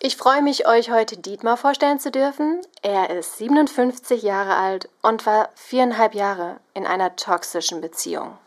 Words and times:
Ich 0.00 0.16
freue 0.16 0.42
mich, 0.42 0.68
euch 0.68 0.92
heute 0.92 1.16
Dietmar 1.16 1.56
vorstellen 1.56 1.98
zu 1.98 2.12
dürfen. 2.12 2.60
Er 2.82 3.10
ist 3.10 3.36
57 3.38 4.22
Jahre 4.22 4.54
alt 4.54 4.88
und 5.02 5.26
war 5.26 5.48
viereinhalb 5.56 6.14
Jahre 6.14 6.60
in 6.72 6.86
einer 6.86 7.16
toxischen 7.16 7.80
Beziehung. 7.80 8.38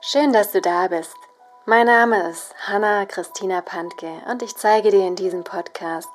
Schön, 0.00 0.32
dass 0.32 0.50
du 0.50 0.60
da 0.60 0.88
bist. 0.88 1.14
Mein 1.64 1.86
Name 1.86 2.28
ist 2.28 2.52
Hanna 2.66 3.06
Christina 3.06 3.60
Pantke 3.60 4.10
und 4.28 4.42
ich 4.42 4.56
zeige 4.56 4.90
dir 4.90 5.06
in 5.06 5.14
diesem 5.14 5.44
Podcast 5.44 6.10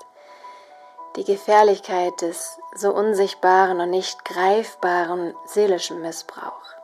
die 1.15 1.23
Gefährlichkeit 1.23 2.19
des 2.19 2.59
so 2.75 2.93
unsichtbaren 2.93 3.79
und 3.79 3.91
nicht 3.91 4.25
greifbaren 4.25 5.33
seelischen 5.45 6.01
Missbrauchs. 6.01 6.75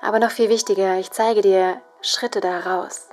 Aber 0.00 0.20
noch 0.20 0.30
viel 0.30 0.50
wichtiger, 0.50 0.98
ich 1.00 1.10
zeige 1.10 1.40
dir 1.40 1.82
Schritte 2.00 2.40
daraus 2.40 3.09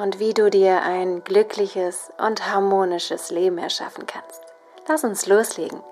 und 0.00 0.18
wie 0.18 0.32
du 0.32 0.50
dir 0.50 0.82
ein 0.82 1.22
glückliches 1.24 2.10
und 2.16 2.50
harmonisches 2.50 3.30
Leben 3.30 3.58
erschaffen 3.58 4.06
kannst. 4.06 4.40
Lass 4.88 5.04
uns 5.04 5.26
loslegen. 5.26 5.82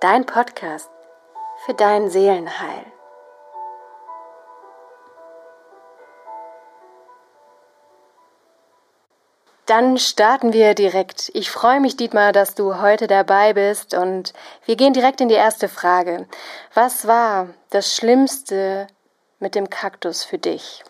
Dein 0.00 0.24
Podcast 0.24 0.88
für 1.66 1.74
dein 1.74 2.10
Seelenheil. 2.10 2.86
Dann 9.66 9.96
starten 9.96 10.52
wir 10.52 10.74
direkt. 10.74 11.30
Ich 11.32 11.50
freue 11.50 11.80
mich, 11.80 11.96
Dietmar, 11.96 12.32
dass 12.32 12.54
du 12.54 12.80
heute 12.82 13.06
dabei 13.06 13.54
bist 13.54 13.94
und 13.94 14.34
wir 14.66 14.76
gehen 14.76 14.92
direkt 14.92 15.22
in 15.22 15.28
die 15.28 15.34
erste 15.34 15.68
Frage. 15.68 16.28
Was 16.74 17.06
war 17.06 17.48
das 17.70 17.96
Schlimmste 17.96 18.86
mit 19.40 19.54
dem 19.54 19.70
Kaktus 19.70 20.22
für 20.22 20.38
dich? 20.38 20.84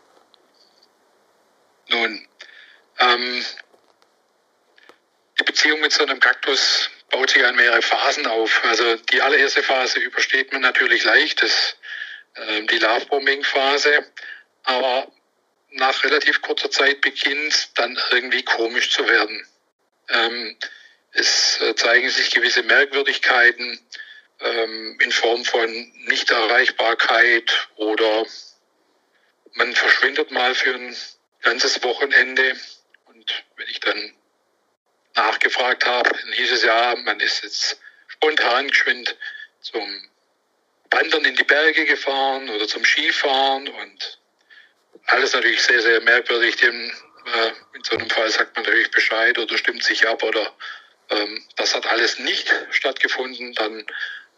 Ähm, 3.24 3.44
die 5.38 5.44
Beziehung 5.44 5.80
mit 5.80 5.92
so 5.92 6.04
einem 6.04 6.20
Kaktus 6.20 6.90
baut 7.10 7.30
sich 7.30 7.44
an 7.44 7.56
mehrere 7.56 7.82
Phasen 7.82 8.26
auf. 8.26 8.64
Also 8.64 8.96
die 8.96 9.20
allererste 9.20 9.62
Phase 9.62 9.98
übersteht 10.00 10.52
man 10.52 10.62
natürlich 10.62 11.04
leicht, 11.04 11.42
das, 11.42 11.76
äh, 12.34 12.62
die 12.62 12.78
Love-Bombing-Phase. 12.78 14.06
Aber 14.64 15.10
nach 15.70 16.04
relativ 16.04 16.40
kurzer 16.40 16.70
Zeit 16.70 17.00
beginnt 17.00 17.70
dann 17.78 17.98
irgendwie 18.10 18.44
komisch 18.44 18.90
zu 18.90 19.06
werden. 19.08 19.46
Ähm, 20.08 20.56
es 21.12 21.60
äh, 21.60 21.74
zeigen 21.74 22.08
sich 22.10 22.30
gewisse 22.30 22.62
Merkwürdigkeiten 22.62 23.80
ähm, 24.40 24.98
in 25.00 25.12
Form 25.12 25.44
von 25.44 25.70
Nichterreichbarkeit 26.06 27.68
oder 27.76 28.26
man 29.54 29.74
verschwindet 29.74 30.30
mal 30.30 30.54
für 30.54 30.74
ein 30.74 30.96
ganzes 31.42 31.82
Wochenende 31.82 32.56
und 33.24 33.44
wenn 33.56 33.68
ich 33.68 33.80
dann 33.80 34.12
nachgefragt 35.14 35.86
habe, 35.86 36.10
dann 36.10 36.32
hieß 36.32 36.52
es 36.52 36.64
ja, 36.64 36.94
man 37.04 37.20
ist 37.20 37.42
jetzt 37.42 37.80
spontan 38.08 38.68
geschwind 38.68 39.16
zum 39.60 40.08
Wandern 40.90 41.24
in 41.24 41.36
die 41.36 41.44
Berge 41.44 41.84
gefahren 41.86 42.48
oder 42.50 42.66
zum 42.68 42.84
Skifahren 42.84 43.68
und 43.68 44.18
alles 45.06 45.32
natürlich 45.32 45.62
sehr, 45.62 45.80
sehr 45.80 46.00
merkwürdig. 46.02 46.56
Dem, 46.56 46.90
äh, 47.26 47.52
in 47.74 47.84
so 47.84 47.96
einem 47.96 48.10
Fall 48.10 48.30
sagt 48.30 48.54
man 48.56 48.64
natürlich 48.64 48.90
Bescheid 48.90 49.38
oder 49.38 49.56
stimmt 49.56 49.82
sich 49.82 50.06
ab 50.06 50.22
oder 50.22 50.52
ähm, 51.10 51.44
das 51.56 51.74
hat 51.74 51.86
alles 51.86 52.18
nicht 52.18 52.52
stattgefunden. 52.70 53.54
Dann 53.54 53.86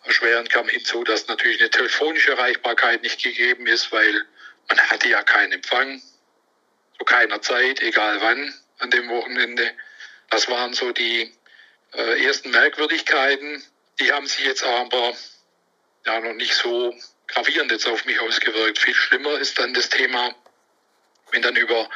erschwerend 0.05 0.51
kam 0.51 0.69
hinzu, 0.69 1.05
dass 1.05 1.27
natürlich 1.27 1.61
eine 1.61 1.71
telefonische 1.71 2.33
Erreichbarkeit 2.33 3.03
nicht 3.03 3.23
gegeben 3.23 3.67
ist, 3.67 3.93
weil 3.93 4.25
man 4.69 4.79
hatte 4.91 5.09
ja 5.09 5.23
keinen 5.23 5.53
Empfang 5.53 6.01
zu 6.99 7.05
keiner 7.05 7.43
Zeit, 7.43 7.81
egal 7.81 8.21
wann 8.21 8.55
an 8.79 8.91
dem 8.91 9.09
Wochenende. 9.09 9.73
Das 10.31 10.49
waren 10.49 10.75
so 10.75 10.93
die 10.93 11.33
äh, 11.93 12.25
ersten 12.25 12.51
Merkwürdigkeiten. 12.51 13.65
Die 14.01 14.13
haben 14.13 14.27
sich 14.27 14.45
jetzt 14.45 14.65
aber 14.65 15.15
ja 16.05 16.21
noch 16.21 16.35
nicht 16.35 16.55
so 16.55 16.95
gravierend 17.29 17.71
jetzt 17.73 17.87
auf 17.87 18.05
mich 18.05 18.21
ausgewirkt. 18.21 18.79
Viel 18.79 18.95
schlimmer 18.95 19.39
ist 19.39 19.59
dann 19.59 19.75
das 19.75 19.89
Thema, 19.89 20.35
wenn 21.31 21.43
dann 21.43 21.57
über 21.57 21.89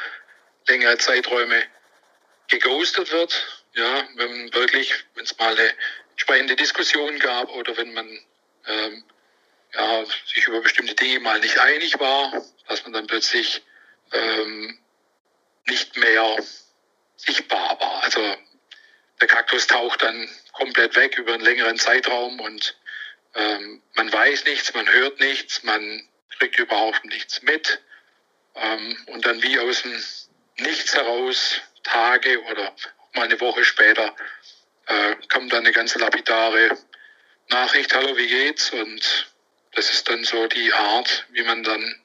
längere 0.67 0.97
Zeiträume 0.97 1.63
geghostet 2.47 3.11
wird. 3.11 3.65
Ja, 3.73 4.07
wenn 4.15 4.53
wirklich, 4.53 4.93
wenn 5.15 5.23
es 5.23 5.37
mal 5.37 5.57
eine 5.57 5.73
entsprechende 6.11 6.55
Diskussion 6.55 7.19
gab 7.19 7.49
oder 7.49 7.77
wenn 7.77 7.93
man 7.93 8.19
ähm, 8.67 9.03
ja, 9.73 10.05
sich 10.05 10.45
über 10.47 10.61
bestimmte 10.61 10.93
Dinge 10.95 11.19
mal 11.21 11.39
nicht 11.39 11.57
einig 11.57 11.99
war, 11.99 12.45
dass 12.67 12.83
man 12.83 12.93
dann 12.93 13.07
plötzlich 13.07 13.63
ähm, 14.11 14.77
nicht 15.67 15.95
mehr 15.95 16.35
sichtbar 17.25 17.79
war. 17.79 18.03
Also 18.03 18.37
der 19.19 19.27
Kaktus 19.27 19.67
taucht 19.67 20.01
dann 20.01 20.29
komplett 20.53 20.95
weg 20.95 21.17
über 21.17 21.33
einen 21.33 21.43
längeren 21.43 21.77
Zeitraum 21.77 22.39
und 22.39 22.75
ähm, 23.35 23.81
man 23.93 24.11
weiß 24.11 24.45
nichts, 24.45 24.73
man 24.73 24.87
hört 24.91 25.19
nichts, 25.19 25.63
man 25.63 26.07
kriegt 26.37 26.57
überhaupt 26.59 27.05
nichts 27.05 27.41
mit. 27.43 27.81
Ähm, 28.55 28.97
und 29.07 29.25
dann 29.25 29.41
wie 29.41 29.59
aus 29.59 29.83
dem 29.83 30.03
Nichts 30.57 30.93
heraus, 30.93 31.61
Tage 31.83 32.39
oder 32.43 32.75
mal 33.13 33.23
eine 33.23 33.39
Woche 33.39 33.63
später, 33.63 34.15
äh, 34.85 35.15
kommt 35.31 35.51
dann 35.53 35.61
eine 35.61 35.71
ganz 35.71 35.95
lapidare 35.95 36.77
Nachricht, 37.47 37.93
hallo, 37.95 38.15
wie 38.17 38.27
geht's? 38.27 38.69
Und 38.71 39.31
das 39.73 39.91
ist 39.91 40.07
dann 40.09 40.23
so 40.23 40.47
die 40.47 40.71
Art, 40.73 41.25
wie 41.31 41.41
man 41.43 41.63
dann 41.63 42.01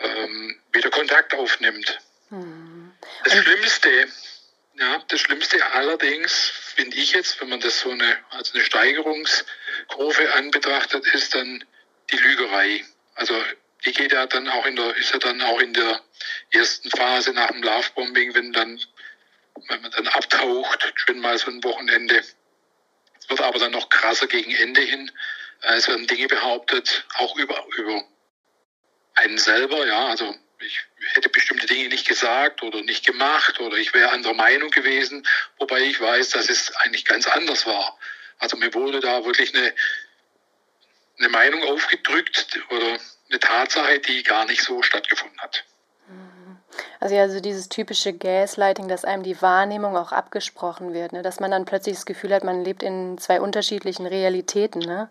ähm, 0.00 0.60
wieder 0.72 0.90
Kontakt 0.90 1.34
aufnimmt. 1.34 1.98
Hm. 2.28 2.92
Das 3.24 3.34
Schlimmste, 3.34 4.08
ja, 4.78 5.02
das 5.08 5.20
Schlimmste 5.20 5.64
allerdings 5.72 6.34
finde 6.76 6.96
ich 6.96 7.12
jetzt, 7.12 7.40
wenn 7.40 7.48
man 7.48 7.60
das 7.60 7.80
so 7.80 7.90
eine, 7.90 8.18
als 8.30 8.54
eine 8.54 8.64
Steigerungskurve 8.64 10.34
anbetrachtet, 10.34 11.06
ist 11.14 11.34
dann 11.34 11.64
die 12.10 12.16
Lügerei. 12.16 12.84
Also 13.14 13.34
die 13.84 13.92
geht 13.92 14.12
ja 14.12 14.26
dann 14.26 14.48
auch 14.48 14.66
in 14.66 14.76
der, 14.76 14.94
ist 14.96 15.12
ja 15.12 15.18
dann 15.18 15.42
auch 15.42 15.60
in 15.60 15.72
der 15.72 16.00
ersten 16.50 16.90
Phase 16.90 17.32
nach 17.32 17.48
dem 17.48 17.62
Lovebombing, 17.62 18.34
wenn 18.34 18.52
dann, 18.52 18.80
wenn 19.68 19.82
man 19.82 19.90
dann 19.90 20.08
abtaucht, 20.08 20.92
schön 20.94 21.20
mal 21.20 21.38
so 21.38 21.50
ein 21.50 21.62
Wochenende. 21.64 22.18
Es 22.18 23.28
wird 23.28 23.40
aber 23.40 23.58
dann 23.58 23.72
noch 23.72 23.88
krasser 23.88 24.26
gegen 24.26 24.54
Ende 24.54 24.80
hin. 24.80 25.10
Es 25.60 25.88
werden 25.88 26.06
Dinge 26.06 26.28
behauptet, 26.28 27.04
auch 27.14 27.36
über, 27.36 27.66
über 27.76 28.04
einen 29.14 29.38
selber, 29.38 29.86
ja, 29.86 30.06
also 30.06 30.34
ich 30.60 30.80
hätte 31.14 31.28
bestimmte 31.28 31.66
Dinge 31.66 31.88
nicht 31.88 32.06
gesagt 32.06 32.62
oder 32.62 32.82
nicht 32.82 33.06
gemacht 33.06 33.60
oder 33.60 33.76
ich 33.76 33.94
wäre 33.94 34.10
anderer 34.10 34.34
Meinung 34.34 34.70
gewesen, 34.70 35.26
wobei 35.58 35.80
ich 35.80 36.00
weiß, 36.00 36.30
dass 36.30 36.48
es 36.48 36.74
eigentlich 36.76 37.04
ganz 37.04 37.26
anders 37.26 37.66
war. 37.66 37.98
Also 38.38 38.56
mir 38.56 38.72
wurde 38.74 39.00
da 39.00 39.24
wirklich 39.24 39.54
eine, 39.54 39.74
eine 41.18 41.28
Meinung 41.28 41.62
aufgedrückt 41.64 42.60
oder 42.70 42.98
eine 43.28 43.40
Tatsache, 43.40 43.98
die 44.00 44.22
gar 44.22 44.46
nicht 44.46 44.62
so 44.62 44.82
stattgefunden 44.82 45.38
hat. 45.40 45.64
Mhm. 46.08 46.58
Also 47.00 47.14
ja, 47.14 47.22
also 47.22 47.40
dieses 47.40 47.68
typische 47.68 48.12
Gaslighting, 48.12 48.88
dass 48.88 49.04
einem 49.04 49.22
die 49.22 49.40
Wahrnehmung 49.40 49.96
auch 49.96 50.12
abgesprochen 50.12 50.92
wird, 50.92 51.12
ne? 51.12 51.22
dass 51.22 51.40
man 51.40 51.50
dann 51.50 51.64
plötzlich 51.64 51.96
das 51.96 52.06
Gefühl 52.06 52.34
hat, 52.34 52.44
man 52.44 52.64
lebt 52.64 52.82
in 52.82 53.18
zwei 53.18 53.40
unterschiedlichen 53.40 54.06
Realitäten, 54.06 54.80
ne? 54.80 55.10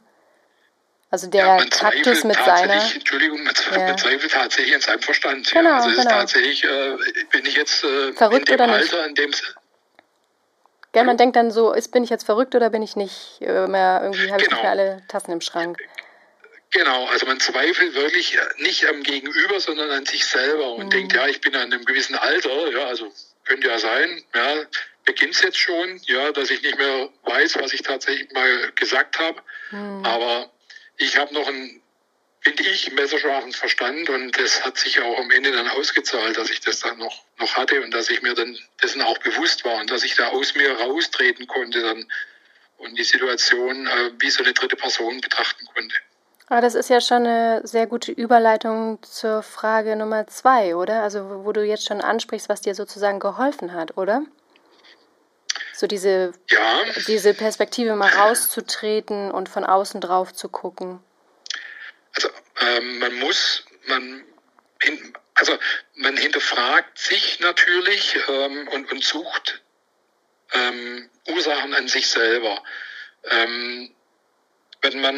Also 1.10 1.28
der 1.28 1.46
ja, 1.46 1.66
Kaktus 1.66 2.26
mit 2.26 2.36
seiner. 2.36 2.94
Entschuldigung, 2.94 3.44
man, 3.44 3.54
ja. 3.72 3.80
man 3.80 3.98
zweifelt 3.98 4.32
tatsächlich 4.32 4.74
in 4.74 4.82
seinem 4.82 5.02
Verstand. 5.02 5.50
Genau, 5.52 5.70
ja. 5.70 5.76
Also 5.78 5.90
genau. 5.90 6.02
ist 6.02 6.10
tatsächlich, 6.10 6.64
äh, 6.66 6.98
bin 7.32 7.46
ich 7.46 7.56
jetzt 7.56 7.84
äh, 7.84 8.12
verrückt 8.14 8.50
in 8.50 8.58
dem 8.58 8.66
oder 8.66 8.74
Alter, 8.74 9.08
nicht? 9.08 9.10
in 9.10 9.16
dem 9.16 9.32
Gell, 10.92 11.04
man 11.04 11.18
denkt 11.18 11.36
dann 11.36 11.52
so, 11.52 11.74
ist, 11.74 11.92
bin 11.92 12.04
ich 12.04 12.10
jetzt 12.10 12.26
verrückt 12.26 12.56
oder 12.56 12.70
bin 12.70 12.82
ich 12.82 12.96
nicht 12.96 13.40
äh, 13.42 13.68
mehr, 13.68 14.00
irgendwie 14.04 14.32
habe 14.32 14.42
ich 14.42 14.50
nicht 14.50 14.64
mehr 14.64 14.72
genau. 14.72 14.84
alle 14.84 15.04
Tassen 15.08 15.32
im 15.32 15.42
Schrank. 15.42 15.78
Genau, 16.72 17.06
also 17.08 17.26
man 17.26 17.40
zweifelt 17.40 17.94
wirklich 17.94 18.38
nicht 18.58 18.88
am 18.88 19.04
Gegenüber, 19.04 19.60
sondern 19.60 19.90
an 19.92 20.06
sich 20.06 20.26
selber 20.26 20.74
und 20.74 20.88
mhm. 20.88 20.90
denkt, 20.90 21.14
ja, 21.14 21.28
ich 21.28 21.40
bin 21.40 21.56
an 21.56 21.72
einem 21.72 21.86
gewissen 21.86 22.16
Alter, 22.16 22.72
ja, 22.72 22.86
also 22.86 23.12
könnte 23.46 23.68
ja 23.68 23.80
sein, 23.80 24.24
ja, 24.36 24.66
beginnt 25.06 25.36
es 25.36 25.42
jetzt 25.42 25.58
schon, 25.58 26.02
ja, 26.06 26.32
dass 26.32 26.50
ich 26.50 26.62
nicht 26.62 26.78
mehr 26.78 27.10
weiß, 27.24 27.58
was 27.60 27.74
ich 27.74 27.82
tatsächlich 27.82 28.32
mal 28.34 28.72
gesagt 28.76 29.18
habe, 29.20 29.42
mhm. 29.72 30.04
aber 30.04 30.52
ich 30.98 31.18
habe 31.18 31.34
noch 31.34 31.48
einen, 31.48 31.82
finde 32.42 32.64
ich, 32.64 32.92
messerscharfen 32.92 33.54
Verstand 33.54 34.10
und 34.10 34.38
das 34.40 34.66
hat 34.66 34.78
sich 34.78 35.00
auch 35.00 35.20
am 35.20 35.32
Ende 35.32 35.52
dann 35.52 35.68
ausgezahlt, 35.70 36.38
dass 36.38 36.50
ich 36.50 36.62
das 36.62 36.80
dann 36.80 36.98
noch, 36.98 37.24
noch 37.40 37.56
hatte 37.56 37.82
und 37.82 37.92
dass 37.94 38.10
ich 38.10 38.22
mir 38.22 38.34
dann 38.34 38.58
dessen 38.82 39.02
auch 39.02 39.18
bewusst 39.20 39.66
war 39.66 39.80
und 39.80 39.90
dass 39.90 40.04
ich 40.04 40.16
da 40.16 40.30
aus 40.30 40.56
mir 40.56 40.72
raustreten 40.72 41.48
konnte 41.48 41.82
dann 41.82 42.08
und 42.78 42.98
die 42.98 43.04
Situation 43.04 43.88
äh, 43.88 44.12
wie 44.20 44.30
so 44.30 44.44
eine 44.44 44.54
dritte 44.54 44.76
Person 44.76 45.20
betrachten 45.22 45.66
konnte. 45.74 45.96
Aber 46.50 46.62
das 46.62 46.76
ist 46.76 46.90
ja 46.90 47.02
schon 47.02 47.26
eine 47.26 47.62
sehr 47.68 47.88
gute 47.88 48.12
Überleitung 48.12 49.00
zur 49.04 49.44
Frage 49.44 49.96
Nummer 49.98 50.28
zwei, 50.28 50.76
oder? 50.76 51.04
Also 51.04 51.44
wo 51.44 51.52
du 51.52 51.64
jetzt 51.64 51.86
schon 51.86 52.00
ansprichst, 52.00 52.48
was 52.48 52.62
dir 52.62 52.74
sozusagen 52.74 53.20
geholfen 53.20 53.74
hat, 53.74 53.98
oder? 53.98 54.22
So 55.78 55.86
diese, 55.86 56.34
ja. 56.50 56.86
diese 57.08 57.36
Perspektive 57.36 57.96
mal 57.96 58.10
rauszutreten 58.10 59.30
und 59.30 59.48
von 59.48 59.64
außen 59.64 60.02
drauf 60.02 60.34
zu 60.34 60.50
gucken. 60.50 61.00
Also 62.16 62.30
ähm, 62.62 62.98
man 62.98 63.14
muss, 63.20 63.64
man 63.86 64.24
also 65.36 65.56
man 65.94 66.18
hinterfragt 66.18 66.98
sich 66.98 67.40
natürlich 67.42 68.18
ähm, 68.28 68.68
und, 68.70 68.92
und 68.92 69.04
sucht 69.04 69.62
ähm, 70.54 71.12
Ursachen 71.28 71.76
an 71.76 71.88
sich 71.88 72.10
selber. 72.10 72.64
Ähm, 73.30 73.94
wenn 74.82 75.00
man 75.00 75.16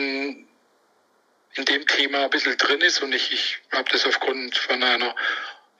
in 1.56 1.66
dem 1.66 1.88
Thema 1.88 2.26
ein 2.26 2.30
bisschen 2.32 2.58
drin 2.58 2.82
ist 2.82 3.02
und 3.02 3.16
ich, 3.16 3.32
ich 3.32 3.60
habe 3.72 3.90
das 3.94 4.06
aufgrund 4.06 4.58
von 4.58 4.84
einer 4.84 5.16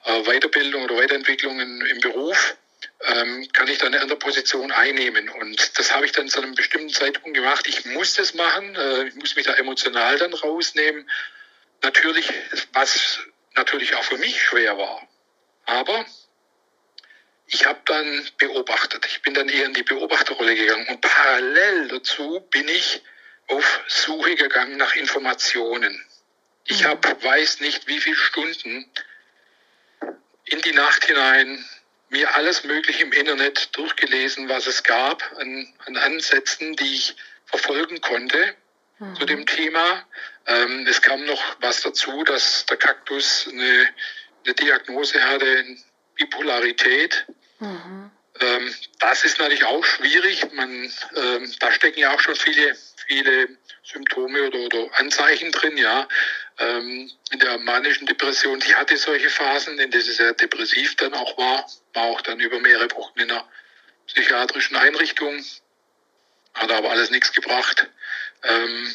äh, 0.04 0.22
Weiterbildung 0.22 0.84
oder 0.84 0.96
Weiterentwicklung 0.96 1.60
in, 1.60 1.82
im 1.82 2.00
Beruf, 2.00 2.56
ähm, 3.02 3.48
kann 3.52 3.68
ich 3.68 3.78
dann 3.78 3.94
eine 3.94 4.02
andere 4.02 4.18
Position 4.18 4.70
einnehmen. 4.72 5.28
Und 5.28 5.78
das 5.78 5.94
habe 5.94 6.06
ich 6.06 6.12
dann 6.12 6.28
zu 6.28 6.40
einem 6.40 6.54
bestimmten 6.54 6.90
Zeitpunkt 6.90 7.36
gemacht. 7.36 7.66
Ich 7.66 7.84
muss 7.86 8.14
das 8.14 8.34
machen, 8.34 8.74
äh, 8.76 9.08
ich 9.08 9.14
muss 9.14 9.36
mich 9.36 9.46
da 9.46 9.54
emotional 9.54 10.18
dann 10.18 10.34
rausnehmen. 10.34 11.10
Natürlich, 11.82 12.30
was 12.72 13.20
natürlich 13.54 13.94
auch 13.94 14.04
für 14.04 14.18
mich 14.18 14.42
schwer 14.42 14.76
war. 14.76 15.08
Aber 15.64 16.04
ich 17.46 17.64
habe 17.64 17.80
dann 17.86 18.28
beobachtet. 18.38 19.06
Ich 19.06 19.22
bin 19.22 19.34
dann 19.34 19.48
eher 19.48 19.66
in 19.66 19.74
die 19.74 19.82
Beobachterrolle 19.82 20.54
gegangen. 20.54 20.86
Und 20.88 21.00
parallel 21.00 21.88
dazu 21.88 22.40
bin 22.50 22.68
ich 22.68 23.02
auf 23.48 23.80
Suche 23.88 24.36
gegangen 24.36 24.76
nach 24.76 24.94
Informationen. 24.94 26.04
Ich 26.66 26.82
mhm. 26.82 26.88
habe, 26.88 27.22
weiß 27.22 27.60
nicht 27.60 27.88
wie 27.88 28.00
viele 28.00 28.16
Stunden 28.16 28.88
in 30.44 30.60
die 30.62 30.72
Nacht 30.72 31.04
hinein 31.06 31.64
mir 32.10 32.34
alles 32.34 32.64
Mögliche 32.64 33.04
im 33.04 33.12
Internet 33.12 33.76
durchgelesen, 33.76 34.48
was 34.48 34.66
es 34.66 34.82
gab 34.82 35.22
an, 35.38 35.72
an 35.86 35.96
Ansätzen, 35.96 36.76
die 36.76 36.96
ich 36.96 37.16
verfolgen 37.46 38.00
konnte 38.00 38.54
mhm. 38.98 39.16
zu 39.16 39.24
dem 39.24 39.46
Thema. 39.46 40.04
Ähm, 40.46 40.86
es 40.88 41.00
kam 41.00 41.24
noch 41.24 41.56
was 41.60 41.80
dazu, 41.80 42.24
dass 42.24 42.66
der 42.66 42.76
Kaktus 42.76 43.48
eine, 43.50 43.88
eine 44.44 44.54
Diagnose 44.54 45.22
hatte, 45.22 45.64
Bipolarität. 46.16 47.26
Mhm. 47.60 48.10
Ähm, 48.40 48.74
das 48.98 49.24
ist 49.24 49.38
natürlich 49.38 49.64
auch 49.64 49.84
schwierig. 49.84 50.52
Man, 50.52 50.92
ähm, 51.16 51.54
da 51.60 51.72
stecken 51.72 52.00
ja 52.00 52.12
auch 52.14 52.20
schon 52.20 52.36
viele, 52.36 52.76
viele 53.06 53.48
Symptome 53.84 54.48
oder, 54.48 54.58
oder 54.58 54.98
Anzeichen 54.98 55.52
drin, 55.52 55.76
ja. 55.76 56.08
Ähm, 56.60 57.10
in 57.30 57.38
der 57.38 57.58
manischen 57.58 58.06
Depression, 58.06 58.60
die 58.60 58.74
hatte 58.74 58.96
solche 58.98 59.30
Phasen, 59.30 59.78
in 59.78 59.90
denen 59.90 60.02
sie 60.02 60.12
sehr 60.12 60.34
depressiv 60.34 60.94
dann 60.96 61.14
auch 61.14 61.36
war, 61.38 61.66
war 61.94 62.04
auch 62.04 62.20
dann 62.20 62.38
über 62.38 62.60
mehrere 62.60 62.90
Wochen 62.92 63.18
in 63.18 63.30
einer 63.30 63.48
psychiatrischen 64.06 64.76
Einrichtung, 64.76 65.42
hat 66.52 66.70
aber 66.70 66.90
alles 66.90 67.10
nichts 67.10 67.32
gebracht. 67.32 67.88
Ähm, 68.42 68.94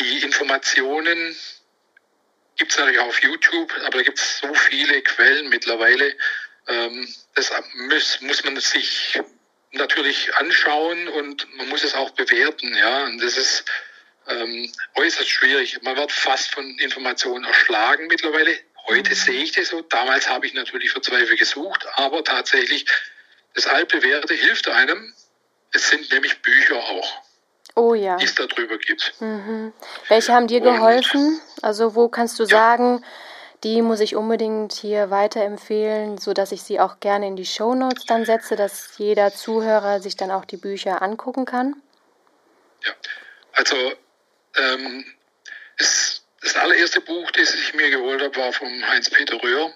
die 0.00 0.22
Informationen 0.22 1.34
gibt 2.56 2.72
es 2.72 2.78
natürlich 2.78 3.00
auf 3.00 3.22
YouTube, 3.22 3.72
aber 3.84 3.98
da 3.98 4.02
gibt 4.02 4.18
es 4.18 4.38
so 4.38 4.52
viele 4.52 5.00
Quellen 5.02 5.48
mittlerweile. 5.48 6.14
Ähm, 6.68 7.08
das 7.34 7.50
muss, 7.74 8.20
muss 8.20 8.44
man 8.44 8.60
sich 8.60 9.18
natürlich 9.70 10.34
anschauen 10.36 11.08
und 11.08 11.56
man 11.56 11.68
muss 11.70 11.84
es 11.84 11.94
auch 11.94 12.10
bewerten. 12.10 12.76
Ja, 12.76 13.04
und 13.04 13.18
das 13.22 13.38
ist 13.38 13.64
ähm, 14.28 14.70
äußerst 14.96 15.28
schwierig. 15.28 15.80
Man 15.82 15.96
wird 15.96 16.12
fast 16.12 16.52
von 16.52 16.64
Informationen 16.78 17.44
erschlagen 17.44 18.06
mittlerweile. 18.06 18.56
Heute 18.88 19.10
mhm. 19.10 19.14
sehe 19.14 19.42
ich 19.42 19.52
das 19.52 19.68
so. 19.68 19.80
Damals 19.82 20.28
habe 20.28 20.46
ich 20.46 20.54
natürlich 20.54 20.90
verzweifelt 20.90 21.38
gesucht, 21.38 21.86
aber 21.94 22.24
tatsächlich 22.24 22.86
das 23.54 23.66
altbewährte 23.66 24.34
hilft 24.34 24.68
einem. 24.68 25.12
Es 25.72 25.88
sind 25.88 26.10
nämlich 26.12 26.40
Bücher 26.42 26.76
auch. 26.76 27.22
Oh 27.74 27.94
ja. 27.94 28.16
Die 28.16 28.24
es 28.24 28.34
darüber 28.34 28.76
gibt. 28.76 29.14
Mhm. 29.20 29.72
Welche 30.08 30.32
haben 30.32 30.46
dir 30.46 30.60
geholfen? 30.60 31.40
Also 31.62 31.94
wo 31.94 32.08
kannst 32.08 32.38
du 32.38 32.42
ja. 32.44 32.48
sagen, 32.48 33.04
die 33.64 33.80
muss 33.80 34.00
ich 34.00 34.16
unbedingt 34.16 34.72
hier 34.72 35.10
weiterempfehlen, 35.10 36.18
sodass 36.18 36.52
ich 36.52 36.62
sie 36.62 36.80
auch 36.80 37.00
gerne 37.00 37.28
in 37.28 37.36
die 37.36 37.46
Show 37.46 37.74
Notes 37.74 38.04
dann 38.06 38.24
setze, 38.24 38.56
dass 38.56 38.98
jeder 38.98 39.32
Zuhörer 39.32 40.00
sich 40.00 40.16
dann 40.16 40.30
auch 40.30 40.44
die 40.44 40.56
Bücher 40.56 41.00
angucken 41.00 41.44
kann? 41.44 41.76
Ja, 42.84 42.92
also 43.52 43.76
ähm, 44.56 45.04
es, 45.78 46.22
das 46.40 46.56
allererste 46.56 47.00
Buch, 47.00 47.30
das 47.32 47.54
ich 47.54 47.74
mir 47.74 47.90
geholt 47.90 48.20
habe, 48.20 48.36
war 48.36 48.52
von 48.52 48.88
Heinz-Peter 48.88 49.42
Röhr. 49.42 49.72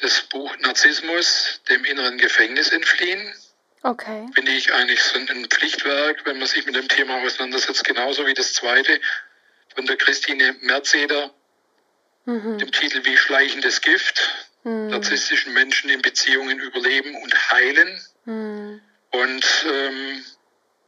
Das 0.00 0.22
Buch 0.22 0.56
Narzissmus, 0.58 1.60
dem 1.68 1.84
inneren 1.84 2.16
Gefängnis 2.16 2.70
entfliehen. 2.70 3.34
Okay. 3.82 4.28
Finde 4.34 4.52
ich 4.52 4.72
eigentlich 4.72 5.02
so 5.02 5.18
ein 5.18 5.46
Pflichtwerk, 5.48 6.24
wenn 6.26 6.38
man 6.38 6.46
sich 6.46 6.64
mit 6.66 6.76
dem 6.76 6.88
Thema 6.88 7.22
auseinandersetzt, 7.22 7.84
genauso 7.84 8.26
wie 8.26 8.34
das 8.34 8.54
zweite 8.54 9.00
von 9.74 9.86
der 9.86 9.96
Christine 9.96 10.54
Merzeder, 10.60 11.32
mhm. 12.24 12.58
dem 12.58 12.72
Titel 12.72 13.04
Wie 13.04 13.16
schleichendes 13.16 13.80
Gift, 13.80 14.46
mhm. 14.64 14.88
narzisstischen 14.88 15.54
Menschen 15.54 15.90
in 15.90 16.02
Beziehungen 16.02 16.60
überleben 16.60 17.14
und 17.16 17.52
heilen. 17.52 18.00
Mhm. 18.26 18.80
Und 19.10 19.66
ähm, 19.66 20.24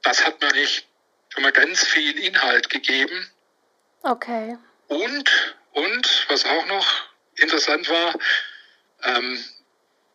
das 0.02 0.24
hat 0.24 0.40
mir 0.40 0.52
nicht 0.52 0.86
schon 1.32 1.42
mal 1.42 1.52
ganz 1.52 1.84
viel 1.86 2.18
Inhalt 2.18 2.68
gegeben. 2.68 3.30
Okay. 4.02 4.58
Und, 4.88 5.56
und, 5.72 6.26
was 6.28 6.44
auch 6.44 6.66
noch 6.66 7.04
interessant 7.36 7.88
war, 7.88 8.14
ähm, 9.02 9.42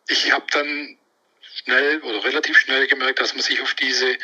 ich 0.06 0.30
habe 0.30 0.46
dann 0.52 0.96
schnell 1.40 2.00
oder 2.02 2.22
relativ 2.22 2.56
schnell 2.58 2.86
gemerkt, 2.86 3.18
dass 3.18 3.34
man 3.34 3.42
sich 3.42 3.60
auf 3.60 3.74
diese, 3.74 4.16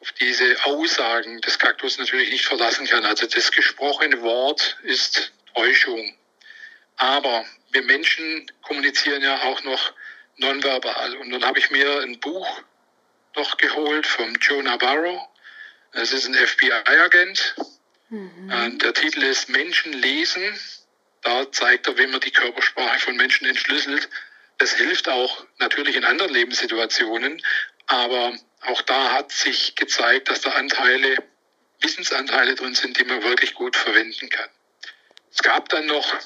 auf 0.00 0.12
diese 0.12 0.64
Aussagen 0.64 1.40
des 1.40 1.58
Kaktus 1.58 1.98
natürlich 1.98 2.30
nicht 2.30 2.46
verlassen 2.46 2.86
kann. 2.86 3.04
Also 3.04 3.26
das 3.26 3.50
gesprochene 3.50 4.22
Wort 4.22 4.78
ist 4.84 5.32
Täuschung. 5.52 6.14
Aber 6.96 7.44
wir 7.72 7.82
Menschen 7.82 8.50
kommunizieren 8.62 9.22
ja 9.22 9.42
auch 9.42 9.64
noch 9.64 9.94
nonverbal. 10.36 11.16
Und 11.16 11.30
dann 11.32 11.44
habe 11.44 11.58
ich 11.58 11.70
mir 11.70 12.02
ein 12.02 12.20
Buch 12.20 12.62
noch 13.34 13.56
geholt 13.56 14.06
vom 14.06 14.34
Joe 14.36 14.62
Navarro. 14.62 15.28
Es 15.92 16.12
ist 16.12 16.26
ein 16.26 16.34
FBI-Agent. 16.34 17.56
Mhm. 18.08 18.78
Der 18.78 18.94
Titel 18.94 19.22
ist 19.22 19.48
Menschen 19.48 19.92
lesen. 19.92 20.58
Da 21.22 21.50
zeigt 21.50 21.86
er, 21.88 21.98
wie 21.98 22.06
man 22.06 22.20
die 22.20 22.30
Körpersprache 22.30 23.00
von 23.00 23.16
Menschen 23.16 23.46
entschlüsselt. 23.46 24.08
Das 24.58 24.74
hilft 24.74 25.08
auch 25.08 25.44
natürlich 25.58 25.96
in 25.96 26.04
anderen 26.04 26.32
Lebenssituationen, 26.32 27.42
aber 27.86 28.34
auch 28.62 28.82
da 28.82 29.12
hat 29.12 29.32
sich 29.32 29.74
gezeigt, 29.74 30.28
dass 30.28 30.40
da 30.40 30.50
Anteile, 30.52 31.16
Wissensanteile 31.80 32.54
drin 32.54 32.74
sind, 32.74 32.98
die 32.98 33.04
man 33.04 33.22
wirklich 33.22 33.54
gut 33.54 33.76
verwenden 33.76 34.28
kann. 34.30 34.48
Es 35.30 35.42
gab 35.42 35.68
dann 35.68 35.86
noch 35.86 36.16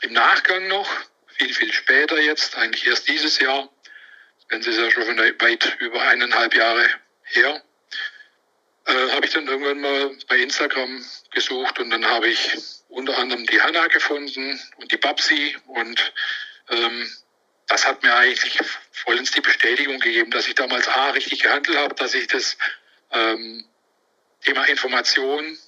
im 0.00 0.12
Nachgang 0.12 0.66
noch, 0.68 0.88
viel, 1.28 1.54
viel 1.54 1.72
später 1.72 2.20
jetzt, 2.20 2.56
eigentlich 2.56 2.86
erst 2.86 3.06
dieses 3.06 3.38
Jahr, 3.38 3.68
das 4.38 4.48
Ganze 4.48 4.70
ist 4.70 4.78
ja 4.78 4.90
schon 4.90 5.16
weit 5.16 5.76
über 5.78 6.02
eineinhalb 6.02 6.54
Jahre 6.54 6.88
her, 7.22 7.62
äh, 8.88 9.10
habe 9.12 9.26
ich 9.26 9.32
dann 9.32 9.46
irgendwann 9.46 9.80
mal 9.80 10.16
bei 10.28 10.38
Instagram 10.38 11.04
gesucht 11.30 11.78
und 11.78 11.90
dann 11.90 12.04
habe 12.06 12.28
ich 12.28 12.56
unter 12.88 13.16
anderem 13.18 13.46
die 13.46 13.60
Hanna 13.60 13.86
gefunden 13.88 14.58
und 14.76 14.90
die 14.90 14.96
Babsi 14.96 15.56
und 15.66 16.12
ähm, 16.70 17.10
das 17.66 17.86
hat 17.86 18.02
mir 18.02 18.14
eigentlich 18.14 18.58
vollends 18.92 19.30
die 19.32 19.42
Bestätigung 19.42 20.00
gegeben, 20.00 20.30
dass 20.30 20.48
ich 20.48 20.54
damals 20.54 20.88
A 20.88 21.10
richtig 21.10 21.42
gehandelt 21.42 21.76
habe, 21.76 21.94
dass 21.96 22.14
ich 22.14 22.28
das 22.28 22.56
ähm, 23.12 23.66
Thema 24.42 24.64
Information 24.64 25.58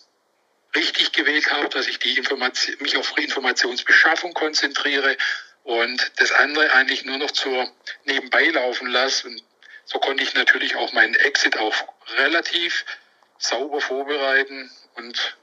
richtig 0.74 1.12
gewählt 1.12 1.50
habe, 1.50 1.68
dass 1.68 1.88
ich 1.88 1.98
die 1.98 2.16
Information, 2.16 2.76
mich 2.80 2.96
auf 2.96 3.16
Informationsbeschaffung 3.18 4.32
konzentriere 4.32 5.16
und 5.64 6.12
das 6.16 6.32
andere 6.32 6.72
eigentlich 6.72 7.04
nur 7.04 7.18
noch 7.18 7.32
zur 7.32 7.70
nebenbei 8.04 8.46
laufen 8.46 8.88
lasse. 8.88 9.28
Und 9.28 9.42
so 9.84 9.98
konnte 9.98 10.22
ich 10.22 10.32
natürlich 10.34 10.76
auch 10.76 10.92
meinen 10.92 11.14
Exit 11.16 11.58
auch 11.58 11.74
relativ 12.16 12.86
sauber 13.40 13.80
vorbereiten 13.80 14.70
und 14.96 15.36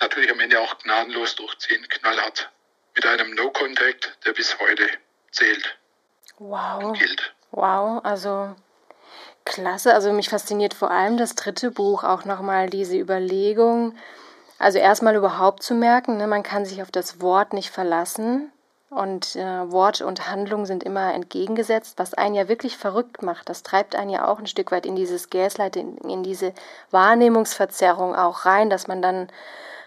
natürlich 0.00 0.30
am 0.30 0.40
Ende 0.40 0.60
auch 0.60 0.78
gnadenlos 0.78 1.36
durchziehen, 1.36 1.86
knallhart. 1.88 2.50
Mit 2.94 3.06
einem 3.06 3.34
No-Contact, 3.34 4.18
der 4.26 4.32
bis 4.32 4.58
heute 4.58 4.86
zählt. 5.30 5.78
Wow. 6.38 6.98
Gilt. 6.98 7.34
Wow, 7.52 8.04
also 8.04 8.54
klasse. 9.44 9.94
Also 9.94 10.12
mich 10.12 10.28
fasziniert 10.28 10.74
vor 10.74 10.90
allem 10.90 11.16
das 11.16 11.34
dritte 11.34 11.70
Buch 11.70 12.02
auch 12.04 12.24
nochmal 12.24 12.68
diese 12.68 12.96
Überlegung. 12.96 13.96
Also 14.58 14.78
erstmal 14.78 15.14
überhaupt 15.14 15.62
zu 15.62 15.74
merken, 15.74 16.16
ne, 16.16 16.26
man 16.26 16.42
kann 16.42 16.64
sich 16.66 16.82
auf 16.82 16.90
das 16.90 17.20
Wort 17.20 17.52
nicht 17.52 17.70
verlassen. 17.70 18.52
Und 18.90 19.36
äh, 19.36 19.70
Wort 19.70 20.00
und 20.00 20.28
Handlung 20.28 20.66
sind 20.66 20.82
immer 20.82 21.14
entgegengesetzt, 21.14 21.98
was 21.98 22.12
einen 22.12 22.34
ja 22.34 22.48
wirklich 22.48 22.76
verrückt 22.76 23.22
macht. 23.22 23.48
Das 23.48 23.62
treibt 23.62 23.94
einen 23.94 24.10
ja 24.10 24.26
auch 24.26 24.40
ein 24.40 24.48
Stück 24.48 24.72
weit 24.72 24.84
in 24.84 24.96
dieses 24.96 25.30
Gaslight, 25.30 25.76
in, 25.76 25.96
in 25.98 26.24
diese 26.24 26.52
Wahrnehmungsverzerrung 26.90 28.16
auch 28.16 28.46
rein, 28.46 28.68
dass 28.68 28.88
man 28.88 29.00
dann 29.00 29.28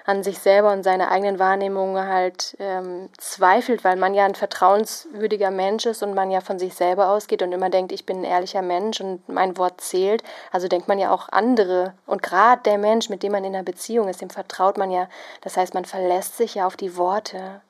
an 0.06 0.24
sich 0.24 0.40
selber 0.40 0.72
und 0.72 0.84
seine 0.84 1.12
eigenen 1.12 1.40
Wahrnehmungen 1.40 2.08
halt 2.08 2.56
ähm, 2.60 3.10
zweifelt, 3.18 3.84
weil 3.84 3.96
man 3.96 4.14
ja 4.14 4.26
ein 4.26 4.36
vertrauenswürdiger 4.36 5.52
Mensch 5.52 5.86
ist 5.86 6.02
und 6.04 6.14
man 6.14 6.32
ja 6.32 6.42
von 6.42 6.60
sich 6.60 6.74
selber 6.74 7.10
ausgeht 7.10 7.42
und 7.42 7.52
immer 7.52 7.70
denkt, 7.70 7.92
ich 7.92 8.06
bin 8.06 8.20
ein 8.20 8.26
ehrlicher 8.26 8.62
Mensch 8.62 9.02
und 9.02 9.28
mein 9.30 9.58
Wort 9.58 9.82
zählt. 9.82 10.24
Also 10.52 10.68
denkt 10.68 10.88
man 10.88 11.00
ja 11.00 11.12
auch 11.12 11.30
andere. 11.30 11.94
Und 12.06 12.24
gerade 12.24 12.62
der 12.64 12.78
Mensch, 12.78 13.10
mit 13.10 13.24
dem 13.24 13.32
man 13.34 13.44
in 13.44 13.56
einer 13.56 13.64
Beziehung 13.64 14.08
ist, 14.08 14.22
dem 14.22 14.30
vertraut 14.30 14.78
man 14.78 14.92
ja. 14.92 15.08
Das 15.42 15.58
heißt, 15.58 15.74
man 15.74 15.86
verlässt 15.86 16.38
sich 16.38 16.56
ja 16.56 16.68
auf 16.68 16.76
die 16.76 16.98
Worte. 16.98 17.62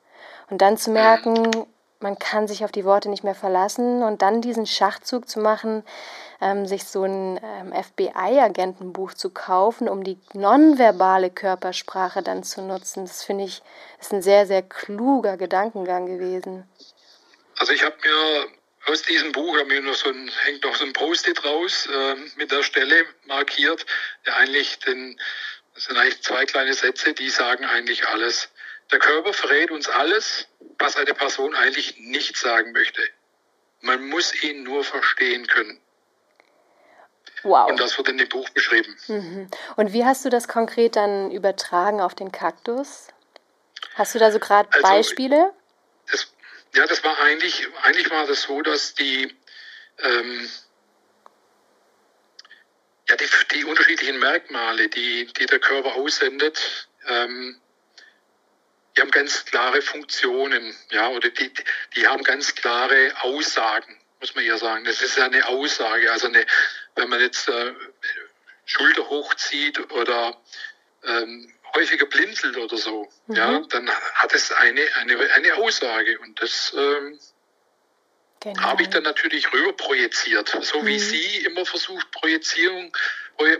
Und 0.50 0.60
dann 0.60 0.76
zu 0.76 0.90
merken, 0.90 1.66
man 2.00 2.18
kann 2.18 2.46
sich 2.46 2.64
auf 2.64 2.72
die 2.72 2.84
Worte 2.84 3.08
nicht 3.08 3.24
mehr 3.24 3.34
verlassen 3.34 4.02
und 4.02 4.22
dann 4.22 4.42
diesen 4.42 4.66
Schachzug 4.66 5.28
zu 5.28 5.40
machen, 5.40 5.84
ähm, 6.40 6.66
sich 6.66 6.84
so 6.84 7.04
ein 7.04 7.40
ähm, 7.42 7.72
FBI-Agentenbuch 7.72 9.14
zu 9.14 9.30
kaufen, 9.30 9.88
um 9.88 10.04
die 10.04 10.18
nonverbale 10.34 11.30
Körpersprache 11.30 12.22
dann 12.22 12.44
zu 12.44 12.60
nutzen. 12.60 13.06
Das 13.06 13.22
finde 13.24 13.44
ich 13.44 13.62
ist 14.00 14.12
ein 14.12 14.22
sehr, 14.22 14.46
sehr 14.46 14.62
kluger 14.62 15.38
Gedankengang 15.38 16.06
gewesen. 16.06 16.68
Also 17.56 17.72
ich 17.72 17.82
habe 17.82 17.96
mir 18.04 18.46
aus 18.86 19.02
diesem 19.02 19.32
Buch 19.32 19.56
mir 19.64 19.80
noch 19.80 19.94
so 19.94 20.10
ein, 20.10 20.30
hängt 20.44 20.62
noch 20.62 20.74
so 20.74 20.84
ein 20.84 20.92
Post-it 20.92 21.42
raus 21.44 21.88
äh, 21.90 22.16
mit 22.36 22.50
der 22.52 22.62
Stelle 22.62 23.06
markiert, 23.24 23.86
der 24.26 24.36
eigentlich 24.36 24.78
den, 24.80 25.18
das 25.74 25.84
sind 25.84 25.96
eigentlich 25.96 26.22
zwei 26.22 26.44
kleine 26.44 26.74
Sätze, 26.74 27.14
die 27.14 27.30
sagen 27.30 27.64
eigentlich 27.64 28.06
alles. 28.06 28.50
Der 28.90 28.98
Körper 28.98 29.32
verrät 29.32 29.70
uns 29.70 29.88
alles, 29.88 30.46
was 30.78 30.96
eine 30.96 31.14
Person 31.14 31.54
eigentlich 31.54 31.98
nicht 31.98 32.36
sagen 32.36 32.72
möchte. 32.72 33.02
Man 33.80 34.08
muss 34.08 34.42
ihn 34.42 34.62
nur 34.62 34.84
verstehen 34.84 35.46
können. 35.46 35.80
Wow. 37.42 37.68
Und 37.70 37.78
das 37.78 37.96
wird 37.98 38.08
in 38.08 38.18
dem 38.18 38.28
Buch 38.28 38.48
beschrieben. 38.50 38.96
Mhm. 39.06 39.50
Und 39.76 39.92
wie 39.92 40.04
hast 40.04 40.24
du 40.24 40.30
das 40.30 40.48
konkret 40.48 40.96
dann 40.96 41.30
übertragen 41.30 42.00
auf 42.00 42.14
den 42.14 42.32
Kaktus? 42.32 43.08
Hast 43.94 44.14
du 44.14 44.18
da 44.18 44.32
so 44.32 44.38
gerade 44.38 44.68
also, 44.72 44.82
Beispiele? 44.82 45.52
Das, 46.10 46.32
ja, 46.74 46.86
das 46.86 47.04
war 47.04 47.18
eigentlich, 47.20 47.68
eigentlich 47.82 48.10
war 48.10 48.26
das 48.26 48.42
so, 48.42 48.62
dass 48.62 48.94
die, 48.94 49.34
ähm, 49.98 50.50
ja, 53.08 53.16
die, 53.16 53.26
die 53.54 53.64
unterschiedlichen 53.64 54.18
Merkmale, 54.18 54.88
die, 54.88 55.26
die 55.26 55.46
der 55.46 55.58
Körper 55.60 55.94
aussendet, 55.96 56.88
ähm, 57.06 57.60
die 58.96 59.00
haben 59.00 59.10
ganz 59.10 59.44
klare 59.44 59.82
Funktionen, 59.82 60.74
ja, 60.90 61.08
oder 61.08 61.28
die, 61.30 61.52
die 61.96 62.06
haben 62.06 62.22
ganz 62.22 62.54
klare 62.54 63.12
Aussagen, 63.22 63.98
muss 64.20 64.34
man 64.34 64.44
ja 64.44 64.56
sagen. 64.56 64.84
Das 64.84 65.02
ist 65.02 65.16
ja 65.16 65.24
eine 65.24 65.46
Aussage, 65.48 66.10
also 66.12 66.28
eine, 66.28 66.46
wenn 66.94 67.08
man 67.08 67.20
jetzt 67.20 67.48
äh, 67.48 67.72
Schulter 68.66 69.08
hochzieht 69.08 69.90
oder 69.92 70.40
ähm, 71.04 71.52
häufiger 71.74 72.06
blinzelt 72.06 72.56
oder 72.56 72.76
so, 72.76 73.10
mhm. 73.26 73.34
ja, 73.34 73.60
dann 73.70 73.90
hat 73.90 74.32
es 74.32 74.52
eine, 74.52 74.82
eine, 74.96 75.18
eine 75.32 75.54
Aussage 75.56 76.18
und 76.20 76.40
das 76.40 76.72
ähm, 76.76 77.18
genau. 78.40 78.60
habe 78.60 78.82
ich 78.82 78.90
dann 78.90 79.02
natürlich 79.02 79.52
rüber 79.52 79.72
projiziert. 79.72 80.56
So 80.62 80.82
mhm. 80.82 80.86
wie 80.86 80.98
sie 81.00 81.38
immer 81.38 81.66
versucht, 81.66 82.10
Projizierung, 82.12 82.96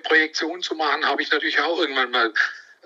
Projektion 0.05 0.63
zu 0.63 0.77
machen, 0.77 1.05
habe 1.05 1.23
ich 1.23 1.31
natürlich 1.33 1.61
auch 1.61 1.81
irgendwann 1.81 2.13
mal 2.13 2.33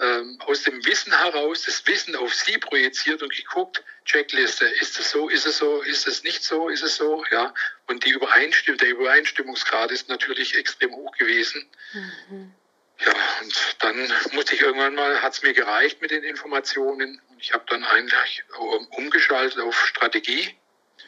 ähm, 0.00 0.38
aus 0.46 0.62
dem 0.62 0.84
Wissen 0.84 1.12
heraus 1.16 1.62
das 1.62 1.86
Wissen 1.86 2.14
auf 2.16 2.34
sie 2.34 2.58
projiziert 2.58 3.22
und 3.22 3.34
geguckt, 3.34 3.82
Checkliste, 4.04 4.66
ist 4.66 4.98
es 4.98 5.10
so, 5.10 5.28
ist 5.28 5.46
es 5.46 5.58
so, 5.58 5.82
ist 5.82 6.06
es 6.06 6.22
nicht 6.22 6.44
so, 6.44 6.68
ist 6.68 6.82
es 6.82 6.96
so, 6.96 7.24
ja. 7.30 7.52
Und 7.86 8.04
die 8.04 8.10
Übereinstimmung, 8.10 8.78
der 8.78 8.90
Übereinstimmungsgrad 8.90 9.90
ist 9.90 10.08
natürlich 10.08 10.56
extrem 10.56 10.94
hoch 10.94 11.16
gewesen. 11.16 11.68
Mhm. 11.92 12.54
Ja, 13.00 13.12
und 13.42 13.76
dann 13.80 14.12
musste 14.32 14.54
ich 14.54 14.60
irgendwann 14.60 14.94
mal, 14.94 15.22
hat 15.22 15.32
es 15.32 15.42
mir 15.42 15.52
gereicht 15.52 16.00
mit 16.00 16.10
den 16.10 16.24
Informationen. 16.24 17.20
Und 17.28 17.40
ich 17.40 17.52
habe 17.52 17.64
dann 17.68 17.84
eigentlich 17.84 18.44
umgeschaltet 18.90 19.60
auf 19.60 19.86
Strategie, 19.86 20.56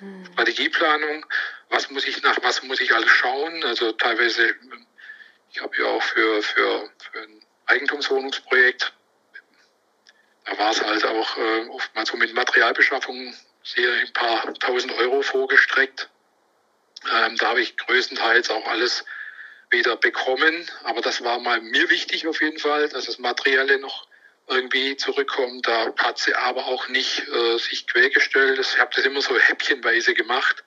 mhm. 0.01 0.27
Strategieplanung. 0.33 1.27
Was 1.69 1.91
muss 1.91 2.07
ich 2.07 2.23
nach 2.23 2.37
was 2.43 2.63
muss 2.63 2.81
ich 2.81 2.95
alles 2.95 3.11
schauen? 3.11 3.65
Also 3.65 3.93
teilweise, 3.93 4.55
ich 5.53 5.61
habe 5.61 5.77
ja 5.77 5.87
auch 5.87 6.03
für, 6.03 6.43
für, 6.43 6.91
für 6.99 7.23
ein 7.23 7.43
Eigentumswohnungsprojekt. 7.71 8.93
Da 10.45 10.59
war 10.59 10.71
es 10.71 10.83
halt 10.83 11.05
auch 11.05 11.37
äh, 11.37 11.67
oftmals 11.69 12.09
so 12.09 12.17
mit 12.17 12.35
Materialbeschaffung 12.35 13.35
sehr 13.63 13.93
ein 13.93 14.13
paar 14.13 14.53
tausend 14.55 14.93
Euro 14.93 15.23
vorgestreckt. 15.23 16.09
Ähm, 17.13 17.37
da 17.37 17.49
habe 17.49 17.61
ich 17.61 17.77
größtenteils 17.77 18.51
auch 18.51 18.67
alles 18.67 19.05
wieder 19.71 19.97
bekommen. 19.97 20.69
Aber 20.85 21.01
das 21.01 21.23
war 21.23 21.39
mal 21.39 21.61
mir 21.61 21.89
wichtig 21.91 22.27
auf 22.27 22.41
jeden 22.41 22.59
Fall, 22.59 22.89
dass 22.89 23.07
das 23.07 23.19
Materielle 23.19 23.79
noch 23.79 24.07
irgendwie 24.49 24.97
zurückkommt. 24.97 25.67
Da 25.67 25.95
hat 25.97 26.19
sie 26.19 26.35
aber 26.35 26.67
auch 26.67 26.89
nicht 26.89 27.27
äh, 27.29 27.59
sich 27.59 27.87
quergestellt. 27.87 28.59
Ich 28.59 28.79
habe 28.79 28.91
das 28.95 29.05
immer 29.05 29.23
so 29.23 29.39
häppchenweise 29.39 30.15
gemacht. 30.15 30.65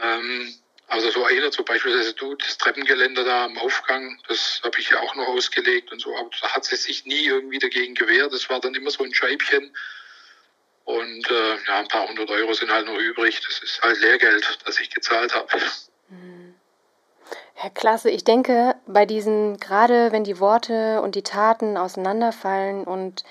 Ähm, 0.00 0.54
also 0.92 1.10
so 1.10 1.24
erinnert 1.24 1.54
so 1.54 1.64
beispielsweise 1.64 2.12
du, 2.12 2.34
das 2.34 2.58
Treppengeländer 2.58 3.24
da 3.24 3.46
am 3.46 3.56
Aufgang, 3.56 4.20
das 4.28 4.60
habe 4.62 4.78
ich 4.78 4.90
ja 4.90 5.00
auch 5.00 5.14
noch 5.14 5.26
ausgelegt 5.28 5.90
und 5.90 6.00
so, 6.00 6.14
aber 6.16 6.28
da 6.42 6.50
hat 6.50 6.66
sie 6.66 6.76
sich 6.76 7.06
nie 7.06 7.24
irgendwie 7.24 7.58
dagegen 7.58 7.94
gewehrt. 7.94 8.30
Das 8.30 8.50
war 8.50 8.60
dann 8.60 8.74
immer 8.74 8.90
so 8.90 9.02
ein 9.02 9.14
Scheibchen. 9.14 9.74
Und 10.84 11.30
äh, 11.30 11.54
ja, 11.66 11.78
ein 11.78 11.88
paar 11.88 12.08
hundert 12.08 12.28
Euro 12.28 12.52
sind 12.52 12.70
halt 12.70 12.86
noch 12.86 12.98
übrig. 12.98 13.40
Das 13.46 13.62
ist 13.62 13.80
halt 13.80 14.00
Lehrgeld, 14.00 14.58
das 14.66 14.78
ich 14.80 14.90
gezahlt 14.90 15.34
habe. 15.34 15.48
Ja, 17.62 17.70
klasse. 17.70 18.10
Ich 18.10 18.24
denke, 18.24 18.74
bei 18.86 19.06
diesen, 19.06 19.58
gerade 19.58 20.12
wenn 20.12 20.24
die 20.24 20.40
Worte 20.40 21.00
und 21.00 21.14
die 21.14 21.22
Taten 21.22 21.78
auseinanderfallen 21.78 22.84
und 22.84 23.24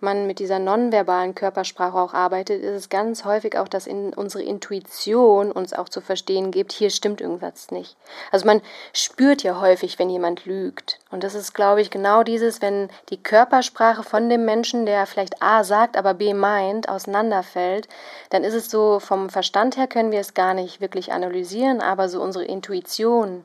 man 0.00 0.26
mit 0.26 0.38
dieser 0.38 0.58
nonverbalen 0.58 1.34
Körpersprache 1.34 1.96
auch 1.98 2.14
arbeitet, 2.14 2.62
ist 2.62 2.74
es 2.74 2.88
ganz 2.88 3.24
häufig 3.24 3.56
auch, 3.58 3.68
dass 3.68 3.86
in 3.86 4.12
unsere 4.12 4.42
Intuition 4.42 5.50
uns 5.50 5.72
auch 5.72 5.88
zu 5.88 6.00
verstehen 6.00 6.50
gibt, 6.50 6.72
hier 6.72 6.90
stimmt 6.90 7.20
irgendwas 7.20 7.70
nicht. 7.70 7.96
Also 8.30 8.46
man 8.46 8.60
spürt 8.92 9.42
ja 9.42 9.60
häufig, 9.60 9.98
wenn 9.98 10.10
jemand 10.10 10.44
lügt. 10.44 10.98
Und 11.10 11.24
das 11.24 11.34
ist, 11.34 11.54
glaube 11.54 11.80
ich, 11.80 11.90
genau 11.90 12.22
dieses, 12.22 12.60
wenn 12.60 12.90
die 13.08 13.22
Körpersprache 13.22 14.02
von 14.02 14.28
dem 14.28 14.44
Menschen, 14.44 14.86
der 14.86 15.06
vielleicht 15.06 15.42
A 15.42 15.64
sagt, 15.64 15.96
aber 15.96 16.14
B 16.14 16.34
meint, 16.34 16.88
auseinanderfällt, 16.88 17.88
dann 18.30 18.44
ist 18.44 18.54
es 18.54 18.70
so, 18.70 19.00
vom 19.00 19.30
Verstand 19.30 19.76
her 19.76 19.86
können 19.86 20.12
wir 20.12 20.20
es 20.20 20.34
gar 20.34 20.54
nicht 20.54 20.80
wirklich 20.80 21.12
analysieren, 21.12 21.80
aber 21.80 22.08
so 22.08 22.20
unsere 22.20 22.44
Intuition, 22.44 23.44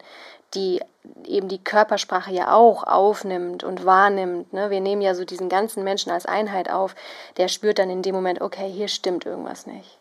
die 0.54 0.82
eben 1.26 1.48
die 1.48 1.64
Körpersprache 1.64 2.32
ja 2.32 2.52
auch 2.52 2.84
aufnimmt 2.84 3.64
und 3.64 3.86
wahrnimmt. 3.86 4.54
Ne? 4.54 4.70
Wir 4.70 4.82
nehmen 4.82 5.02
ja 5.02 5.16
so 5.16 5.26
diesen 5.26 5.50
ganzen 5.50 5.84
Menschen 5.84 6.12
als 6.12 6.26
Einheit 6.26 6.70
auf, 6.70 6.96
der 7.38 7.48
spürt 7.48 7.80
dann 7.80 7.90
in 7.90 8.02
dem 8.02 8.16
Moment, 8.16 8.42
okay, 8.42 8.70
hier 8.70 8.88
stimmt 8.88 9.26
irgendwas 9.26 9.66
nicht. 9.66 9.98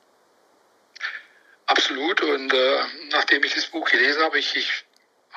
Absolut. 1.66 2.21
Und 2.23 2.52
äh, 2.52 2.78
nachdem 3.11 3.45
ich 3.45 3.54
das 3.54 3.66
Buch 3.66 3.88
gelesen 3.88 4.23
habe, 4.23 4.38
ich, 4.38 4.57
ich, 4.57 4.85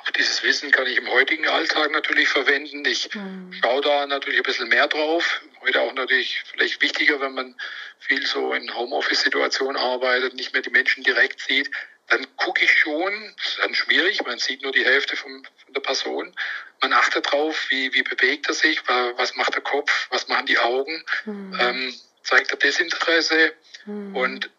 auch 0.01 0.09
dieses 0.11 0.41
Wissen 0.43 0.71
kann 0.71 0.87
ich 0.87 0.97
im 0.97 1.09
heutigen 1.09 1.47
Alltag 1.47 1.91
natürlich 1.91 2.27
verwenden. 2.27 2.83
Ich 2.85 3.13
mhm. 3.13 3.53
schaue 3.53 3.81
da 3.81 4.07
natürlich 4.07 4.39
ein 4.39 4.43
bisschen 4.43 4.67
mehr 4.67 4.87
drauf. 4.87 5.41
Heute 5.61 5.81
auch 5.81 5.93
natürlich 5.93 6.43
vielleicht 6.51 6.81
wichtiger, 6.81 7.21
wenn 7.21 7.33
man 7.33 7.55
viel 7.99 8.25
so 8.25 8.51
in 8.53 8.73
Homeoffice-Situationen 8.73 9.77
arbeitet, 9.77 10.33
nicht 10.33 10.53
mehr 10.53 10.63
die 10.63 10.71
Menschen 10.71 11.03
direkt 11.03 11.39
sieht 11.39 11.69
dann 12.13 12.27
gucke 12.37 12.63
ich 12.63 12.71
schon, 12.71 13.33
das 13.37 13.47
ist 13.47 13.59
dann 13.59 13.73
schwierig, 13.73 14.23
man 14.25 14.37
sieht 14.37 14.61
nur 14.61 14.71
die 14.71 14.85
Hälfte 14.85 15.15
von, 15.15 15.43
von 15.65 15.73
der 15.73 15.81
Person. 15.81 16.33
Man 16.81 16.93
achtet 16.93 17.31
drauf, 17.31 17.65
wie, 17.69 17.93
wie 17.93 18.03
bewegt 18.03 18.47
er 18.47 18.53
sich, 18.53 18.81
was 18.87 19.35
macht 19.35 19.55
der 19.55 19.61
Kopf, 19.61 20.07
was 20.11 20.27
machen 20.27 20.45
die 20.45 20.59
Augen, 20.59 21.03
mhm. 21.25 21.57
ähm, 21.59 21.93
zeigt 22.21 22.51
er 22.51 22.57
Desinteresse. 22.57 23.53
Mhm. 23.85 24.15
Und 24.15 24.49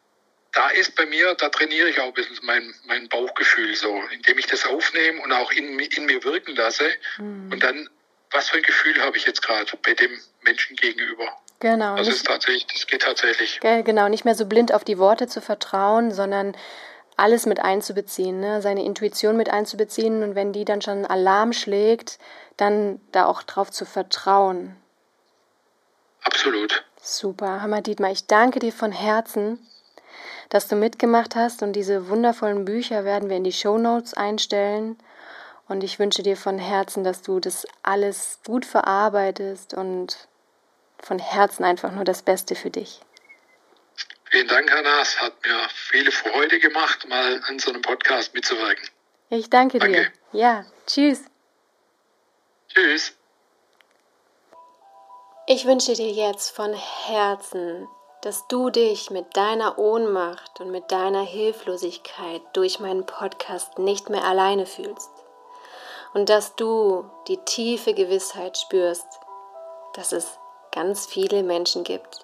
da 0.52 0.68
ist 0.70 0.96
bei 0.96 1.06
mir, 1.06 1.34
da 1.34 1.48
trainiere 1.48 1.88
ich 1.88 2.00
auch 2.00 2.06
ein 2.06 2.14
bisschen 2.14 2.38
mein, 2.42 2.74
mein 2.86 3.08
Bauchgefühl 3.08 3.74
so, 3.76 4.02
indem 4.10 4.38
ich 4.38 4.46
das 4.46 4.66
aufnehme 4.66 5.22
und 5.22 5.32
auch 5.32 5.52
in, 5.52 5.78
in 5.78 6.06
mir 6.06 6.24
wirken 6.24 6.56
lasse. 6.56 6.88
Mhm. 7.18 7.52
Und 7.52 7.62
dann, 7.62 7.88
was 8.30 8.50
für 8.50 8.56
ein 8.56 8.62
Gefühl 8.62 9.00
habe 9.00 9.16
ich 9.16 9.26
jetzt 9.26 9.42
gerade 9.42 9.70
bei 9.82 9.94
dem 9.94 10.18
Menschen 10.42 10.76
gegenüber? 10.76 11.40
Genau. 11.60 11.96
Das 11.96 12.08
ist 12.08 12.26
tatsächlich, 12.26 12.66
das 12.66 12.86
geht 12.86 13.02
tatsächlich. 13.02 13.60
Genau, 13.60 14.08
nicht 14.08 14.24
mehr 14.24 14.34
so 14.34 14.46
blind 14.46 14.72
auf 14.72 14.84
die 14.84 14.98
Worte 14.98 15.28
zu 15.28 15.40
vertrauen, 15.40 16.12
sondern 16.12 16.56
alles 17.16 17.46
mit 17.46 17.60
einzubeziehen, 17.60 18.40
ne? 18.40 18.60
seine 18.60 18.84
Intuition 18.84 19.36
mit 19.36 19.50
einzubeziehen 19.50 20.22
und 20.22 20.34
wenn 20.34 20.52
die 20.52 20.64
dann 20.64 20.82
schon 20.82 21.06
Alarm 21.06 21.52
schlägt, 21.52 22.18
dann 22.56 23.00
da 23.12 23.26
auch 23.26 23.42
drauf 23.42 23.70
zu 23.70 23.84
vertrauen. 23.84 24.76
Absolut. 26.24 26.84
Super, 27.00 27.60
Hammer 27.60 27.82
Dietmar, 27.82 28.10
ich 28.10 28.26
danke 28.26 28.58
dir 28.58 28.72
von 28.72 28.90
Herzen, 28.90 29.58
dass 30.48 30.68
du 30.68 30.76
mitgemacht 30.76 31.36
hast 31.36 31.62
und 31.62 31.74
diese 31.74 32.08
wundervollen 32.08 32.64
Bücher 32.64 33.04
werden 33.04 33.28
wir 33.28 33.36
in 33.36 33.44
die 33.44 33.52
Show 33.52 33.78
Notes 33.78 34.14
einstellen 34.14 34.96
und 35.68 35.84
ich 35.84 35.98
wünsche 35.98 36.22
dir 36.22 36.36
von 36.36 36.58
Herzen, 36.58 37.04
dass 37.04 37.22
du 37.22 37.40
das 37.40 37.66
alles 37.82 38.38
gut 38.46 38.66
verarbeitest 38.66 39.74
und 39.74 40.28
von 40.98 41.18
Herzen 41.18 41.64
einfach 41.64 41.92
nur 41.92 42.04
das 42.04 42.22
Beste 42.22 42.54
für 42.54 42.70
dich. 42.70 43.00
Vielen 44.30 44.48
Dank, 44.48 44.70
Hanna. 44.70 45.00
Es 45.00 45.20
hat 45.20 45.34
mir 45.44 45.68
viele 45.74 46.10
Freude 46.10 46.58
gemacht, 46.58 47.06
mal 47.08 47.40
an 47.46 47.58
so 47.58 47.70
einem 47.70 47.82
Podcast 47.82 48.34
mitzuwirken. 48.34 48.88
Ich 49.30 49.50
danke, 49.50 49.78
danke. 49.78 50.10
dir. 50.32 50.40
Ja, 50.40 50.64
tschüss. 50.86 51.24
Tschüss. 52.68 53.14
Ich 55.46 55.66
wünsche 55.66 55.92
dir 55.92 56.10
jetzt 56.10 56.50
von 56.50 56.72
Herzen, 56.72 57.86
dass 58.22 58.48
du 58.48 58.70
dich 58.70 59.10
mit 59.10 59.36
deiner 59.36 59.78
Ohnmacht 59.78 60.58
und 60.60 60.70
mit 60.70 60.90
deiner 60.90 61.22
Hilflosigkeit 61.22 62.40
durch 62.54 62.80
meinen 62.80 63.04
Podcast 63.04 63.78
nicht 63.78 64.08
mehr 64.08 64.24
alleine 64.24 64.64
fühlst 64.64 65.10
und 66.14 66.30
dass 66.30 66.56
du 66.56 67.10
die 67.28 67.36
tiefe 67.44 67.92
Gewissheit 67.92 68.56
spürst, 68.56 69.06
dass 69.92 70.12
es 70.12 70.38
ganz 70.72 71.06
viele 71.06 71.42
Menschen 71.42 71.84
gibt, 71.84 72.23